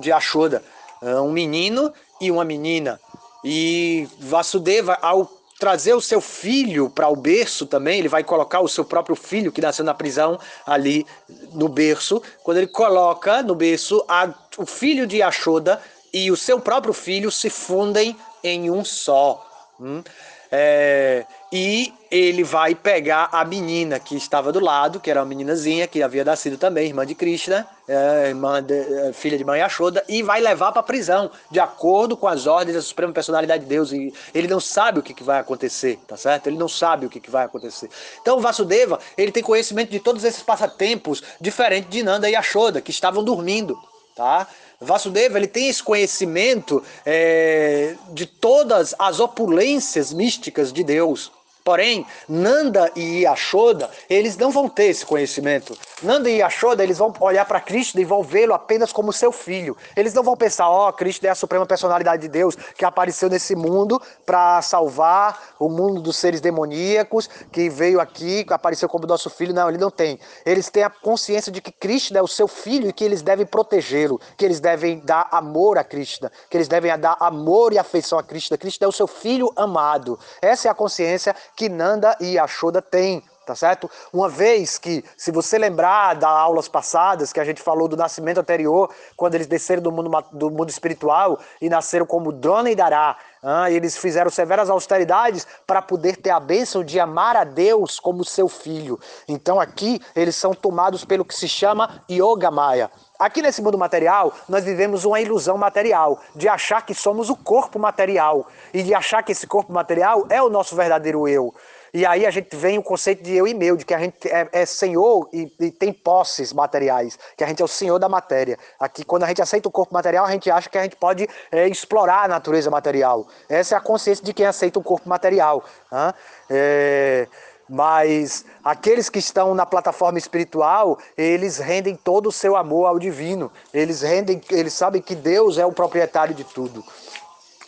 de 0.00 0.12
Ashoda, 0.12 0.62
um 1.02 1.30
menino 1.30 1.92
e 2.20 2.30
uma 2.30 2.44
menina. 2.44 3.00
E 3.44 4.08
Vasudeva, 4.18 4.98
ao 5.00 5.30
trazer 5.58 5.92
o 5.92 6.00
seu 6.00 6.20
filho 6.20 6.88
para 6.88 7.08
o 7.08 7.16
berço 7.16 7.66
também, 7.66 7.98
ele 7.98 8.08
vai 8.08 8.22
colocar 8.22 8.60
o 8.60 8.68
seu 8.68 8.84
próprio 8.84 9.16
filho 9.16 9.50
que 9.50 9.60
nasceu 9.60 9.84
na 9.84 9.94
prisão 9.94 10.38
ali 10.64 11.06
no 11.52 11.68
berço. 11.68 12.22
Quando 12.44 12.58
ele 12.58 12.68
coloca 12.68 13.42
no 13.42 13.54
berço, 13.54 14.04
a, 14.08 14.32
o 14.56 14.64
filho 14.64 15.06
de 15.06 15.20
Ashoda 15.20 15.80
e 16.12 16.30
o 16.30 16.36
seu 16.36 16.60
próprio 16.60 16.94
filho 16.94 17.30
se 17.30 17.50
fundem 17.50 18.16
em 18.42 18.70
um 18.70 18.84
só. 18.84 19.44
Hum? 19.80 20.02
É, 20.50 21.26
e 21.52 21.92
ele 22.10 22.42
vai 22.42 22.74
pegar 22.74 23.28
a 23.32 23.44
menina 23.44 23.98
que 23.98 24.16
estava 24.16 24.52
do 24.52 24.60
lado, 24.60 25.00
que 25.00 25.10
era 25.10 25.20
uma 25.20 25.26
meninazinha, 25.26 25.86
que 25.86 26.02
havia 26.02 26.24
nascido 26.24 26.58
também, 26.58 26.86
irmã 26.86 27.06
de 27.06 27.14
Krishna, 27.14 27.66
é, 27.86 28.28
irmã 28.28 28.62
de, 28.62 28.74
é, 28.74 29.12
filha 29.12 29.36
de 29.36 29.44
mãe 29.44 29.60
Yashoda, 29.60 30.04
e 30.08 30.22
vai 30.22 30.40
levar 30.40 30.72
para 30.72 30.82
prisão, 30.82 31.30
de 31.50 31.58
acordo 31.58 32.16
com 32.16 32.26
as 32.26 32.46
ordens 32.46 32.76
da 32.76 32.82
Suprema 32.82 33.12
Personalidade 33.12 33.64
de 33.64 33.68
Deus. 33.68 33.92
E 33.92 34.12
ele 34.34 34.48
não 34.48 34.60
sabe 34.60 34.98
o 34.98 35.02
que, 35.02 35.14
que 35.14 35.22
vai 35.22 35.38
acontecer, 35.38 35.98
tá 36.06 36.16
certo? 36.16 36.46
Ele 36.46 36.58
não 36.58 36.68
sabe 36.68 37.06
o 37.06 37.10
que, 37.10 37.20
que 37.20 37.30
vai 37.30 37.44
acontecer. 37.44 37.88
Então 38.20 38.40
Vasudeva, 38.40 38.98
ele 39.16 39.32
tem 39.32 39.42
conhecimento 39.42 39.90
de 39.90 40.00
todos 40.00 40.24
esses 40.24 40.42
passatempos, 40.42 41.22
diferente 41.40 41.88
de 41.88 42.02
Nanda 42.02 42.28
e 42.28 42.32
Yashoda, 42.32 42.80
que 42.80 42.90
estavam 42.90 43.24
dormindo, 43.24 43.78
tá? 44.14 44.46
Vasudeva 44.80 45.38
ele 45.38 45.48
tem 45.48 45.68
esse 45.68 45.82
conhecimento 45.82 46.82
é, 47.04 47.96
de 48.12 48.26
todas 48.26 48.94
as 48.98 49.18
opulências 49.18 50.12
místicas 50.12 50.72
de 50.72 50.84
Deus. 50.84 51.32
Porém, 51.68 52.06
Nanda 52.26 52.90
e 52.96 53.24
Yashoda, 53.24 53.90
eles 54.08 54.38
não 54.38 54.50
vão 54.50 54.70
ter 54.70 54.84
esse 54.84 55.04
conhecimento. 55.04 55.76
Nanda 56.02 56.30
e 56.30 56.38
Yashoda, 56.38 56.82
eles 56.82 56.96
vão 56.96 57.12
olhar 57.20 57.44
para 57.44 57.60
Krishna 57.60 58.00
e 58.00 58.06
vão 58.06 58.22
vê-lo 58.22 58.54
apenas 58.54 58.90
como 58.90 59.12
seu 59.12 59.30
filho. 59.30 59.76
Eles 59.94 60.14
não 60.14 60.22
vão 60.22 60.34
pensar, 60.34 60.70
ó, 60.70 60.88
oh, 60.88 60.92
Krishna 60.94 61.28
é 61.28 61.32
a 61.32 61.34
suprema 61.34 61.66
personalidade 61.66 62.22
de 62.22 62.28
Deus 62.28 62.56
que 62.56 62.86
apareceu 62.86 63.28
nesse 63.28 63.54
mundo 63.54 64.00
para 64.24 64.62
salvar 64.62 65.56
o 65.58 65.68
mundo 65.68 66.00
dos 66.00 66.16
seres 66.16 66.40
demoníacos, 66.40 67.28
que 67.52 67.68
veio 67.68 68.00
aqui, 68.00 68.46
apareceu 68.48 68.88
como 68.88 69.06
nosso 69.06 69.28
filho. 69.28 69.52
Não, 69.52 69.68
ele 69.68 69.76
não 69.76 69.90
tem. 69.90 70.18
Eles 70.46 70.70
têm 70.70 70.84
a 70.84 70.88
consciência 70.88 71.52
de 71.52 71.60
que 71.60 71.70
Krishna 71.70 72.18
é 72.18 72.22
o 72.22 72.26
seu 72.26 72.48
filho 72.48 72.88
e 72.88 72.94
que 72.94 73.04
eles 73.04 73.20
devem 73.20 73.44
protegê-lo, 73.44 74.18
que 74.38 74.44
eles 74.46 74.58
devem 74.58 75.00
dar 75.00 75.28
amor 75.30 75.76
a 75.76 75.84
Krishna, 75.84 76.32
que 76.48 76.56
eles 76.56 76.68
devem 76.68 76.98
dar 76.98 77.18
amor 77.20 77.74
e 77.74 77.78
afeição 77.78 78.18
a 78.18 78.22
Krishna. 78.22 78.56
Krishna 78.56 78.86
é 78.86 78.88
o 78.88 78.92
seu 78.92 79.06
filho 79.06 79.52
amado. 79.54 80.18
Essa 80.40 80.68
é 80.68 80.70
a 80.70 80.74
consciência 80.74 81.36
que 81.58 81.68
Nanda 81.68 82.16
e 82.20 82.34
Yashoda 82.34 82.80
têm 82.80 83.20
tá 83.48 83.54
certo? 83.54 83.90
Uma 84.12 84.28
vez 84.28 84.76
que, 84.76 85.02
se 85.16 85.32
você 85.32 85.56
lembrar 85.56 86.14
das 86.14 86.30
aulas 86.30 86.68
passadas, 86.68 87.32
que 87.32 87.40
a 87.40 87.44
gente 87.44 87.62
falou 87.62 87.88
do 87.88 87.96
nascimento 87.96 88.38
anterior, 88.38 88.90
quando 89.16 89.36
eles 89.36 89.46
desceram 89.46 89.82
do 89.82 89.90
mundo, 89.90 90.10
do 90.32 90.50
mundo 90.50 90.68
espiritual 90.68 91.40
e 91.58 91.70
nasceram 91.70 92.04
como 92.04 92.30
Drona 92.30 92.70
e 92.70 92.76
Dará, 92.76 93.16
ah, 93.42 93.70
eles 93.70 93.96
fizeram 93.96 94.30
severas 94.30 94.68
austeridades 94.68 95.46
para 95.66 95.80
poder 95.80 96.16
ter 96.16 96.30
a 96.30 96.40
bênção 96.40 96.84
de 96.84 97.00
amar 97.00 97.36
a 97.36 97.44
Deus 97.44 97.98
como 97.98 98.22
seu 98.22 98.48
filho. 98.48 99.00
Então 99.26 99.58
aqui 99.58 99.98
eles 100.14 100.36
são 100.36 100.52
tomados 100.52 101.04
pelo 101.04 101.24
que 101.24 101.34
se 101.34 101.48
chama 101.48 102.02
Yoga 102.10 102.50
Maya. 102.50 102.90
Aqui 103.18 103.40
nesse 103.40 103.62
mundo 103.62 103.78
material, 103.78 104.32
nós 104.48 104.64
vivemos 104.64 105.04
uma 105.04 105.20
ilusão 105.20 105.56
material, 105.56 106.20
de 106.36 106.48
achar 106.48 106.82
que 106.82 106.94
somos 106.94 107.30
o 107.30 107.36
corpo 107.36 107.78
material 107.78 108.46
e 108.72 108.82
de 108.82 108.94
achar 108.94 109.22
que 109.22 109.32
esse 109.32 109.46
corpo 109.46 109.72
material 109.72 110.26
é 110.28 110.42
o 110.42 110.50
nosso 110.50 110.76
verdadeiro 110.76 111.26
eu. 111.26 111.54
E 111.92 112.04
aí 112.04 112.26
a 112.26 112.30
gente 112.30 112.54
vem 112.56 112.78
o 112.78 112.82
conceito 112.82 113.22
de 113.22 113.34
eu 113.34 113.46
e 113.46 113.54
meu, 113.54 113.76
de 113.76 113.84
que 113.84 113.94
a 113.94 113.98
gente 113.98 114.28
é, 114.28 114.48
é 114.52 114.66
senhor 114.66 115.28
e, 115.32 115.52
e, 115.58 115.70
tem 115.70 115.92
posses 115.92 116.52
materiais, 116.52 117.18
que 117.36 117.44
a 117.44 117.46
gente 117.46 117.62
é 117.62 117.64
o 117.64 117.68
senhor 117.68 117.98
da 117.98 118.08
matéria. 118.08 118.58
Aqui, 118.78 119.04
quando 119.04 119.24
a 119.24 119.26
gente 119.26 119.42
aceita 119.42 119.68
o 119.68 119.72
corpo 119.72 119.94
material, 119.94 120.24
a 120.24 120.30
gente 120.30 120.50
acha 120.50 120.68
que 120.68 120.78
a 120.78 120.82
gente 120.82 120.96
pode 120.96 121.28
é, 121.50 121.68
explorar 121.68 122.24
a 122.24 122.28
natureza 122.28 122.70
material. 122.70 123.26
Essa 123.48 123.74
é 123.74 123.78
a 123.78 123.80
consciência 123.80 124.24
de 124.24 124.32
quem 124.32 124.46
aceita 124.46 124.78
o 124.78 124.82
corpo 124.82 125.08
material. 125.08 125.64
Né? 125.90 126.14
É, 126.50 127.28
mas 127.68 128.46
aqueles 128.64 129.10
que 129.10 129.18
estão 129.18 129.54
na 129.54 129.66
plataforma 129.66 130.18
espiritual, 130.18 130.98
eles 131.16 131.58
rendem 131.58 131.94
todo 131.94 132.28
o 132.28 132.32
seu 132.32 132.56
amor 132.56 132.86
ao 132.86 132.98
divino. 132.98 133.52
Eles 133.74 134.00
rendem, 134.00 134.40
eles 134.50 134.72
sabem 134.72 135.02
que 135.02 135.14
Deus 135.14 135.58
é 135.58 135.66
o 135.66 135.72
proprietário 135.72 136.34
de 136.34 136.44
tudo. 136.44 136.82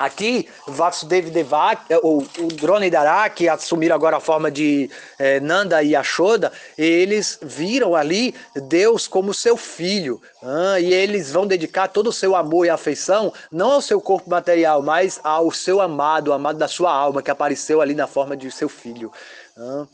Aqui, 0.00 0.48
Vasudev 0.66 1.28
Devak, 1.28 1.82
é, 1.90 1.98
ou 2.02 2.26
o 2.38 2.46
Drone 2.46 2.88
Dara, 2.88 3.28
que 3.28 3.46
assumiram 3.50 3.94
agora 3.94 4.16
a 4.16 4.20
forma 4.20 4.50
de 4.50 4.90
é, 5.18 5.38
Nanda 5.40 5.82
e 5.82 5.94
Ashoda, 5.94 6.50
eles 6.78 7.38
viram 7.42 7.94
ali 7.94 8.34
Deus 8.56 9.06
como 9.06 9.34
seu 9.34 9.58
filho. 9.58 10.18
Ah, 10.42 10.80
e 10.80 10.90
eles 10.90 11.30
vão 11.30 11.46
dedicar 11.46 11.88
todo 11.88 12.06
o 12.06 12.12
seu 12.14 12.34
amor 12.34 12.64
e 12.64 12.70
afeição, 12.70 13.30
não 13.52 13.72
ao 13.72 13.82
seu 13.82 14.00
corpo 14.00 14.30
material, 14.30 14.80
mas 14.80 15.20
ao 15.22 15.52
seu 15.52 15.82
amado, 15.82 16.28
o 16.28 16.32
amado 16.32 16.58
da 16.58 16.66
sua 16.66 16.90
alma, 16.90 17.22
que 17.22 17.30
apareceu 17.30 17.82
ali 17.82 17.94
na 17.94 18.06
forma 18.06 18.34
de 18.34 18.50
seu 18.50 18.70
filho. 18.70 19.12
Ah, 19.54 19.86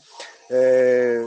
é, 0.49 1.21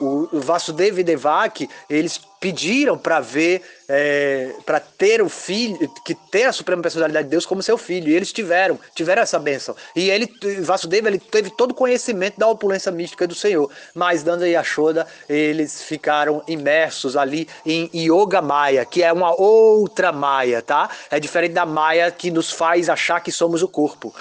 o 0.00 0.40
Vasudev 0.40 0.98
e 0.98 1.04
Devak, 1.04 1.68
eles 1.88 2.20
pediram 2.44 2.98
para 2.98 3.20
ver, 3.20 3.62
é, 3.88 4.52
para 4.66 4.78
ter 4.78 5.22
o 5.22 5.30
filho, 5.30 5.78
que 6.04 6.14
ter 6.14 6.44
a 6.44 6.52
suprema 6.52 6.82
personalidade 6.82 7.24
de 7.24 7.30
Deus 7.30 7.46
como 7.46 7.62
seu 7.62 7.78
filho. 7.78 8.10
E 8.10 8.14
eles 8.14 8.32
tiveram, 8.32 8.78
tiveram 8.94 9.22
essa 9.22 9.38
bênção. 9.38 9.74
E 9.96 10.10
ele, 10.10 10.28
Vasudeva, 10.60 11.08
ele 11.08 11.18
teve 11.18 11.48
todo 11.48 11.70
o 11.70 11.74
conhecimento 11.74 12.38
da 12.38 12.46
opulência 12.46 12.92
mística 12.92 13.26
do 13.26 13.34
Senhor. 13.34 13.70
Mas 13.94 14.22
Danda 14.22 14.46
e 14.46 14.52
Yashoda, 14.52 15.06
eles 15.26 15.82
ficaram 15.84 16.42
imersos 16.46 17.16
ali 17.16 17.48
em 17.64 17.88
Yoga 17.94 18.42
Maya, 18.42 18.84
que 18.84 19.02
é 19.02 19.10
uma 19.10 19.34
outra 19.40 20.12
Maya, 20.12 20.60
tá? 20.60 20.90
É 21.10 21.18
diferente 21.18 21.52
da 21.52 21.64
Maya 21.64 22.10
que 22.10 22.30
nos 22.30 22.50
faz 22.52 22.90
achar 22.90 23.20
que 23.20 23.32
somos 23.32 23.62
o 23.62 23.68
corpo 23.68 24.14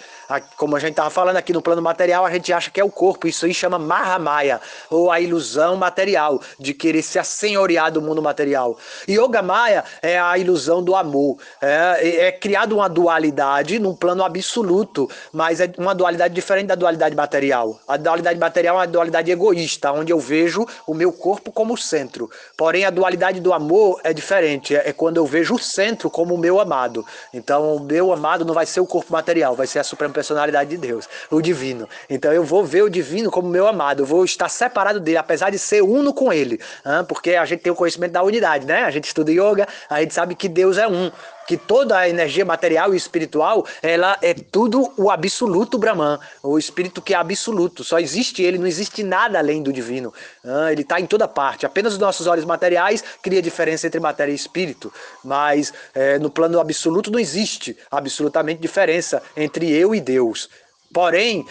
como 0.58 0.75
a 0.75 0.80
gente 0.80 0.92
estava 0.92 1.10
falando 1.10 1.38
aqui 1.38 1.53
no 1.53 1.62
plano 1.62 1.82
material, 1.82 2.25
a 2.25 2.32
gente 2.32 2.51
acha 2.51 2.72
que 2.72 2.80
é 2.80 2.84
o 2.84 2.89
corpo. 2.89 3.27
Isso 3.27 3.46
aí 3.46 3.53
chama 3.53 3.77
Mahamaya, 3.77 4.60
ou 4.89 5.12
a 5.12 5.20
ilusão 5.20 5.75
material, 5.75 6.42
de 6.60 6.74
querer 6.74 7.01
se 7.01 7.20
assenhorear 7.20 7.92
do 7.92 8.01
mundo 8.01 8.22
material. 8.22 8.77
Yoga 9.08 9.42
Maya 9.42 9.84
é 10.01 10.20
a 10.20 10.38
ilusão 10.38 10.84
do 10.84 10.96
amor. 10.96 11.38
É, 11.62 12.27
é 12.27 12.32
criado 12.32 12.74
uma 12.75 12.88
dualidade 12.88 13.80
num 13.80 13.96
plano 13.96 14.24
absoluto, 14.24 15.10
mas 15.32 15.60
é 15.60 15.72
uma 15.77 15.94
dualidade 15.94 16.34
diferente 16.34 16.68
da 16.68 16.75
dualidade 16.75 17.15
material. 17.15 17.80
A 17.88 17.98
dualidade 17.98 18.39
material 18.39 18.75
é 18.75 18.80
uma 18.80 18.88
dualidade 18.88 19.32
egoísta, 19.32 19.92
onde 19.92 20.12
eu 20.12 20.20
vejo 20.20 20.65
o 20.88 20.94
meu 20.94 21.12
corpo 21.12 21.51
como 21.51 21.77
centro. 21.77 22.30
Porém, 22.58 22.86
a 22.86 22.89
dualidade 22.89 23.39
do 23.39 23.53
amor 23.53 24.00
é 24.03 24.13
diferente. 24.13 24.75
É, 24.75 24.89
é 24.89 24.94
quando 24.94 25.18
eu 25.18 25.25
vejo 25.25 25.56
o 25.56 25.60
centro 25.60 26.10
como 26.10 26.36
o 26.36 26.38
meu 26.38 26.60
amado. 26.60 27.06
Então, 27.34 27.75
o 27.75 27.80
meu 27.80 28.12
amado 28.12 28.46
não 28.46 28.53
vai 28.53 28.65
ser 28.65 28.80
o 28.80 28.86
corpo 28.86 29.12
material, 29.12 29.56
vai 29.56 29.68
ser 29.68 29.80
a 29.80 29.84
suprema 29.84 30.12
personalidade 30.13 30.70
de 30.70 30.77
Deus, 30.77 31.10
o 31.29 31.41
divino. 31.41 31.89
Então 32.10 32.32
eu 32.32 32.43
vou 32.43 32.63
ver 32.63 32.84
o 32.84 32.89
divino 32.89 33.29
como 33.29 33.50
meu 33.50 33.67
amado, 33.67 34.03
eu 34.03 34.05
vou 34.05 34.24
estar 34.24 34.48
separado 34.48 35.00
dele, 35.00 35.17
apesar 35.17 35.50
de 35.50 35.60
ser 35.60 35.82
uno 35.82 36.13
com 36.13 36.32
ele, 36.32 36.60
porque 37.08 37.32
a 37.32 37.46
gente 37.46 37.62
tem 37.62 37.72
o 37.74 37.75
conhecimento 37.75 38.12
da 38.12 38.24
unidade, 38.24 38.65
né? 38.65 38.84
A 38.84 38.91
gente 38.91 39.05
estuda 39.05 39.32
yoga, 39.32 39.67
a 39.89 40.00
gente 40.01 40.13
sabe 40.13 40.36
que 40.36 40.48
Deus 40.48 40.77
é 40.77 40.88
um 40.88 41.12
que 41.48 41.58
toda 41.58 41.98
a 41.98 42.10
energia 42.10 42.46
material 42.46 42.94
e 42.94 42.98
espiritual, 42.98 43.66
ela 43.82 44.18
é 44.22 44.34
tudo 44.34 44.92
o 44.98 45.10
absoluto 45.10 45.78
Brahman, 45.78 46.20
o 46.42 46.58
espírito 46.58 47.02
que 47.02 47.14
é 47.14 47.18
absoluto. 47.18 47.84
Só 47.84 48.00
existe 48.00 48.42
ele, 48.42 48.58
não 48.58 48.68
existe 48.68 49.04
nada 49.04 49.38
além 49.40 49.62
do 49.62 49.74
divino. 49.74 50.14
Ah, 50.44 50.72
ele 50.72 50.82
está 50.82 51.00
em 51.00 51.06
toda 51.06 51.28
parte. 51.28 51.66
Apenas 51.66 51.94
os 51.94 52.00
nossos 52.00 52.28
olhos 52.28 52.46
materiais 52.46 53.04
cria 53.22 53.42
diferença 53.42 53.88
entre 53.88 54.00
matéria 54.00 54.32
e 54.32 54.36
espírito, 54.36 54.92
mas 55.24 55.74
é, 55.94 56.20
no 56.20 56.30
plano 56.30 56.60
absoluto 56.60 57.12
não 57.12 57.20
existe 57.20 57.78
absolutamente 57.92 58.62
diferença 58.62 59.22
entre 59.36 59.72
eu 59.72 59.94
e 59.94 60.02
Deus. 60.02 60.50
Porém, 60.94 61.44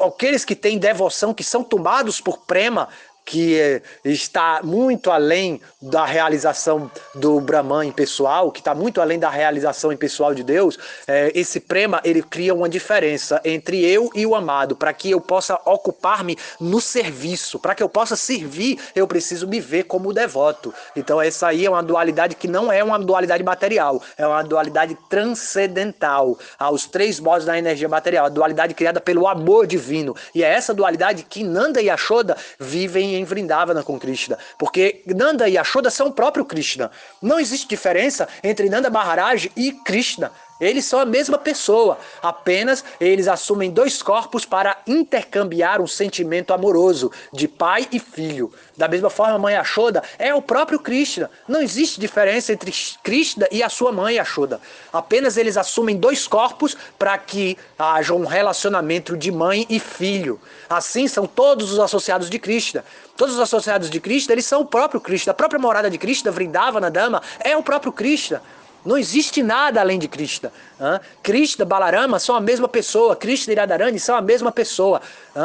aqueles 0.00 0.44
que 0.44 0.56
têm 0.56 0.76
devoção, 0.76 1.32
que 1.32 1.44
são 1.44 1.62
tomados 1.62 2.20
por 2.20 2.38
prema, 2.38 2.88
que 3.24 3.82
está 4.04 4.60
muito 4.62 5.10
além 5.10 5.60
da 5.80 6.04
realização 6.04 6.90
do 7.14 7.40
Brahman 7.40 7.90
pessoal, 7.92 8.50
que 8.50 8.60
está 8.60 8.74
muito 8.74 9.00
além 9.00 9.18
da 9.18 9.30
realização 9.30 9.94
pessoal 9.96 10.34
de 10.34 10.42
Deus, 10.42 10.78
é, 11.06 11.30
esse 11.34 11.60
prema 11.60 12.00
ele 12.04 12.22
cria 12.22 12.54
uma 12.54 12.68
diferença 12.68 13.40
entre 13.44 13.84
eu 13.84 14.10
e 14.14 14.26
o 14.26 14.34
amado, 14.34 14.76
para 14.76 14.92
que 14.92 15.10
eu 15.10 15.20
possa 15.20 15.58
ocupar-me 15.64 16.36
no 16.60 16.80
serviço, 16.80 17.58
para 17.58 17.74
que 17.74 17.82
eu 17.82 17.88
possa 17.88 18.16
servir, 18.16 18.78
eu 18.94 19.06
preciso 19.06 19.46
me 19.46 19.60
ver 19.60 19.84
como 19.84 20.12
devoto. 20.12 20.74
Então 20.96 21.20
essa 21.20 21.48
aí 21.48 21.64
é 21.66 21.70
uma 21.70 21.82
dualidade 21.82 22.36
que 22.36 22.48
não 22.48 22.72
é 22.72 22.82
uma 22.82 22.98
dualidade 22.98 23.42
material, 23.42 24.02
é 24.16 24.26
uma 24.26 24.42
dualidade 24.42 24.96
transcendental 25.08 26.38
aos 26.58 26.86
três 26.86 27.20
modos 27.20 27.44
da 27.44 27.58
energia 27.58 27.88
material, 27.88 28.26
a 28.26 28.28
dualidade 28.28 28.74
criada 28.74 29.00
pelo 29.00 29.26
amor 29.26 29.66
divino. 29.66 30.14
E 30.34 30.42
é 30.42 30.48
essa 30.48 30.74
dualidade 30.74 31.24
que 31.24 31.44
Nanda 31.44 31.80
e 31.80 31.90
Ashoda 31.90 32.36
vivem 32.58 33.11
em 33.14 33.24
Vrindavana 33.24 33.82
com 33.82 33.98
Krishna, 33.98 34.38
porque 34.58 35.02
Nanda 35.06 35.48
e 35.48 35.54
Yashoda 35.54 35.90
são 35.90 36.08
o 36.08 36.12
próprio 36.12 36.44
Krishna. 36.44 36.90
Não 37.20 37.38
existe 37.38 37.68
diferença 37.68 38.28
entre 38.42 38.68
Nanda 38.68 38.90
Maharaj 38.90 39.50
e 39.56 39.72
Krishna. 39.72 40.30
Eles 40.62 40.84
são 40.84 41.00
a 41.00 41.04
mesma 41.04 41.36
pessoa, 41.36 41.98
apenas 42.22 42.84
eles 43.00 43.26
assumem 43.26 43.68
dois 43.68 44.00
corpos 44.00 44.44
para 44.44 44.76
intercambiar 44.86 45.80
um 45.80 45.88
sentimento 45.88 46.54
amoroso 46.54 47.10
de 47.32 47.48
pai 47.48 47.88
e 47.90 47.98
filho. 47.98 48.52
Da 48.76 48.86
mesma 48.86 49.10
forma, 49.10 49.34
a 49.34 49.38
mãe 49.40 49.56
Ashoda 49.56 50.04
é 50.20 50.32
o 50.32 50.40
próprio 50.40 50.78
Krishna. 50.78 51.28
Não 51.48 51.60
existe 51.60 52.00
diferença 52.00 52.52
entre 52.52 52.72
Krishna 53.02 53.48
e 53.50 53.60
a 53.60 53.68
sua 53.68 53.90
mãe 53.90 54.20
Ashoda. 54.20 54.60
Apenas 54.92 55.36
eles 55.36 55.56
assumem 55.56 55.96
dois 55.96 56.28
corpos 56.28 56.76
para 56.96 57.18
que 57.18 57.58
haja 57.76 58.14
um 58.14 58.24
relacionamento 58.24 59.16
de 59.16 59.32
mãe 59.32 59.66
e 59.68 59.80
filho. 59.80 60.40
Assim 60.70 61.08
são 61.08 61.26
todos 61.26 61.72
os 61.72 61.80
associados 61.80 62.30
de 62.30 62.38
Krishna. 62.38 62.84
Todos 63.16 63.34
os 63.34 63.40
associados 63.40 63.90
de 63.90 64.00
Krishna, 64.00 64.32
eles 64.32 64.46
são 64.46 64.62
o 64.62 64.66
próprio 64.66 65.00
Krishna. 65.00 65.32
A 65.32 65.34
própria 65.34 65.60
morada 65.60 65.90
de 65.90 65.98
Krishna, 65.98 66.30
Vrindavana 66.30 66.90
Dama, 66.90 67.22
é 67.40 67.56
o 67.56 67.62
próprio 67.62 67.92
Krishna. 67.92 68.42
Não 68.84 68.98
existe 68.98 69.42
nada 69.42 69.80
além 69.80 69.98
de 69.98 70.08
Krishna. 70.08 70.52
Hein? 70.80 71.00
Krishna, 71.22 71.64
Balarama 71.64 72.18
são 72.18 72.34
a 72.34 72.40
mesma 72.40 72.68
pessoa. 72.68 73.14
Krishna 73.14 73.52
e 73.52 73.56
Radharani 73.56 73.98
são 74.00 74.16
a 74.16 74.20
mesma 74.20 74.50
pessoa. 74.50 75.00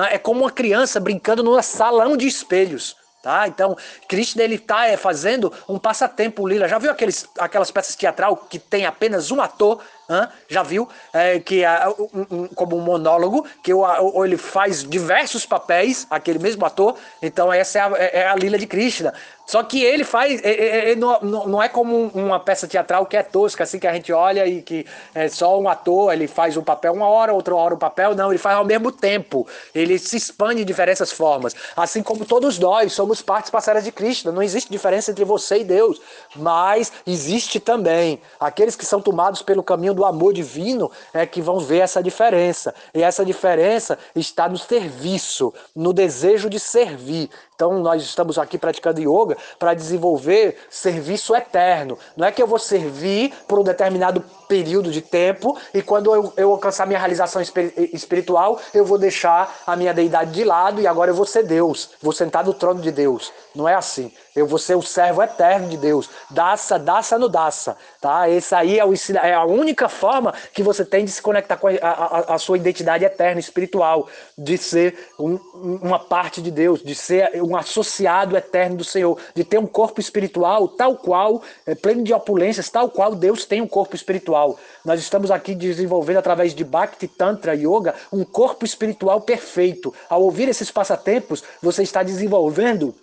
É 0.09 0.17
como 0.17 0.41
uma 0.41 0.51
criança 0.51 0.99
brincando 0.99 1.43
num 1.43 1.61
salão 1.61 2.17
de 2.17 2.25
espelhos. 2.25 2.95
Tá? 3.21 3.47
Então, 3.47 3.75
Krishna 4.07 4.43
está 4.43 4.87
é, 4.87 4.95
fazendo 4.95 5.51
um 5.67 5.77
passatempo 5.77 6.47
lila. 6.47 6.67
Já 6.67 6.79
viu 6.79 6.89
aqueles, 6.89 7.27
aquelas 7.37 7.69
peças 7.69 7.95
teatral 7.95 8.37
que 8.37 8.57
tem 8.57 8.85
apenas 8.85 9.31
um 9.31 9.41
ator 9.41 9.81
Hã? 10.09 10.29
Já 10.47 10.63
viu? 10.63 10.87
É, 11.13 11.39
que 11.39 11.63
é, 11.63 11.87
um, 11.89 12.25
um, 12.31 12.47
como 12.47 12.77
um 12.77 12.81
monólogo, 12.81 13.45
que 13.61 13.73
o, 13.73 13.81
o, 13.81 14.23
ele 14.23 14.37
faz 14.37 14.83
diversos 14.83 15.45
papéis, 15.45 16.07
aquele 16.09 16.39
mesmo 16.39 16.65
ator. 16.65 16.97
Então 17.21 17.51
essa 17.51 17.79
é 17.79 17.81
a, 17.81 17.91
é, 17.97 18.19
é 18.19 18.27
a 18.27 18.35
Lila 18.35 18.57
de 18.57 18.67
Krishna. 18.67 19.13
Só 19.47 19.63
que 19.63 19.81
ele 19.81 20.03
faz, 20.03 20.41
ele 20.43 20.99
não, 20.99 21.21
não 21.21 21.63
é 21.63 21.69
como 21.69 22.11
uma 22.13 22.37
peça 22.37 22.67
teatral 22.67 23.05
que 23.05 23.15
é 23.15 23.23
tosca, 23.23 23.63
assim 23.63 23.79
que 23.79 23.87
a 23.87 23.93
gente 23.93 24.11
olha 24.11 24.45
e 24.45 24.61
que 24.61 24.85
é 25.15 25.29
só 25.29 25.57
um 25.57 25.69
ator, 25.69 26.11
ele 26.11 26.27
faz 26.27 26.57
um 26.57 26.61
papel 26.61 26.93
uma 26.93 27.07
hora, 27.07 27.33
outra 27.33 27.55
hora 27.55 27.73
um 27.73 27.77
papel, 27.77 28.13
não, 28.13 28.29
ele 28.29 28.37
faz 28.37 28.57
ao 28.57 28.65
mesmo 28.65 28.91
tempo. 28.91 29.47
Ele 29.73 29.97
se 29.97 30.17
expande 30.17 30.59
de 30.59 30.65
diversas 30.65 31.13
formas. 31.13 31.55
Assim 31.77 32.03
como 32.03 32.25
todos 32.25 32.59
nós 32.59 32.91
somos 32.91 33.21
partes 33.21 33.49
parceiras 33.49 33.85
de 33.85 33.91
Krishna, 33.91 34.33
não 34.33 34.43
existe 34.43 34.69
diferença 34.69 35.11
entre 35.11 35.23
você 35.23 35.59
e 35.59 35.63
Deus, 35.63 36.01
mas 36.35 36.91
existe 37.05 37.57
também 37.59 38.19
aqueles 38.39 38.75
que 38.75 38.85
são 38.85 38.99
tomados 38.99 39.41
pelo 39.41 39.63
caminho 39.63 39.93
do 39.93 40.03
amor 40.03 40.33
divino 40.33 40.91
é 41.13 41.25
que 41.25 41.41
vão 41.41 41.59
ver 41.59 41.79
essa 41.79 42.03
diferença. 42.03 42.75
E 42.93 43.01
essa 43.01 43.23
diferença 43.23 43.97
está 44.13 44.49
no 44.49 44.57
serviço, 44.57 45.53
no 45.73 45.93
desejo 45.93 46.49
de 46.49 46.59
servir. 46.59 47.29
Então 47.57 47.79
nós 47.79 48.03
estamos 48.03 48.37
aqui 48.37 48.55
praticando 48.55 49.01
yoga 49.01 49.35
para 49.57 49.73
desenvolver 49.73 50.55
serviço 50.69 51.35
eterno. 51.35 51.97
Não 52.15 52.27
é 52.27 52.31
que 52.31 52.39
eu 52.39 52.45
vou 52.45 52.59
servir 52.59 53.33
por 53.47 53.57
um 53.57 53.63
determinado 53.63 54.23
período 54.47 54.91
de 54.91 55.01
tempo 55.01 55.57
e 55.73 55.81
quando 55.81 56.13
eu, 56.13 56.33
eu 56.37 56.51
alcançar 56.51 56.85
minha 56.87 56.99
realização 56.99 57.41
espiritual, 57.41 58.59
eu 58.73 58.85
vou 58.85 58.97
deixar 58.97 59.61
a 59.65 59.75
minha 59.75 59.93
deidade 59.93 60.31
de 60.31 60.43
lado 60.43 60.81
e 60.81 60.87
agora 60.87 61.11
eu 61.11 61.15
vou 61.15 61.25
ser 61.25 61.43
Deus, 61.43 61.91
vou 62.01 62.13
sentar 62.13 62.45
no 62.45 62.53
trono 62.53 62.81
de 62.81 62.91
Deus. 62.91 63.31
Não 63.55 63.67
é 63.67 63.73
assim. 63.73 64.11
Eu 64.35 64.45
vou 64.45 64.59
ser 64.59 64.75
o 64.75 64.83
servo 64.83 65.23
eterno 65.23 65.67
de 65.67 65.77
Deus. 65.77 66.07
Daça, 66.29 66.77
daça 66.77 67.17
no 67.17 67.27
daça. 67.27 67.75
Tá? 67.99 68.29
Essa 68.29 68.59
aí 68.59 68.77
é, 68.77 68.85
o, 68.85 68.93
é, 68.93 69.33
a 69.33 69.43
única 69.45 69.89
forma 69.89 70.31
que 70.53 70.61
você 70.61 70.85
tem 70.85 71.03
de 71.03 71.09
se 71.09 71.19
conectar 71.19 71.57
com 71.57 71.67
a, 71.67 71.71
a, 71.81 72.35
a 72.35 72.37
sua 72.37 72.55
identidade 72.55 73.03
eterna, 73.03 73.39
espiritual, 73.39 74.07
de 74.37 74.55
ser 74.59 75.09
um, 75.19 75.39
uma 75.81 75.97
parte 75.97 76.39
de 76.39 76.51
Deus, 76.51 76.83
de 76.83 76.93
ser 76.93 77.41
um 77.41 77.57
associado 77.57 78.37
eterno 78.37 78.77
do 78.77 78.83
Senhor, 78.83 79.17
de 79.33 79.43
ter 79.43 79.57
um 79.57 79.65
corpo 79.65 79.99
espiritual 79.99 80.67
tal 80.67 80.95
qual, 80.95 81.41
é, 81.65 81.73
pleno 81.73 82.03
de 82.03 82.13
opulências, 82.13 82.69
tal 82.69 82.91
qual 82.91 83.15
Deus 83.15 83.43
tem 83.43 83.59
um 83.59 83.67
corpo 83.67 83.95
espiritual. 84.37 84.59
Nós 84.85 84.99
estamos 84.99 85.31
aqui 85.31 85.55
desenvolvendo 85.55 86.17
através 86.17 86.53
de 86.53 86.63
Bhakti 86.63 87.07
Tantra 87.07 87.55
Yoga 87.55 87.95
um 88.11 88.23
corpo 88.23 88.65
espiritual 88.65 89.21
perfeito. 89.21 89.93
Ao 90.09 90.21
ouvir 90.21 90.47
esses 90.47 90.69
passatempos, 90.69 91.43
você 91.61 91.83
está 91.83 92.03
desenvolvendo 92.03 92.93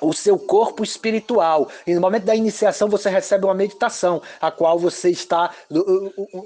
o 0.00 0.12
seu 0.14 0.38
corpo 0.38 0.82
espiritual. 0.82 1.68
E 1.86 1.94
no 1.94 2.00
momento 2.00 2.24
da 2.24 2.34
iniciação 2.34 2.88
você 2.88 3.10
recebe 3.10 3.44
uma 3.44 3.54
meditação, 3.54 4.22
a 4.40 4.50
qual 4.50 4.78
você 4.78 5.10
está 5.10 5.54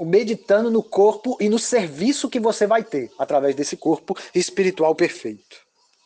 meditando 0.01 0.71
no 0.71 0.83
corpo 0.83 1.37
e 1.41 1.49
no 1.49 1.59
serviço 1.59 2.29
que 2.29 2.41
você 2.41 2.67
vai 2.67 2.83
ter 2.83 3.11
através 3.19 3.55
desse 3.55 3.77
corpo 3.77 4.17
espiritual 4.35 4.95
perfeito. 4.95 5.64